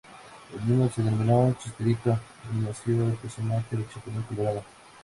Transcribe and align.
El 0.55 0.59
mismo 0.61 0.89
se 0.89 1.03
denominó 1.03 1.55
"Chespirito" 1.59 2.17
y 2.55 2.65
nació 2.65 3.05
el 3.05 3.13
personaje 3.17 3.75
del 3.77 3.87
Chapulín 3.87 4.23
Colorado. 4.23 4.63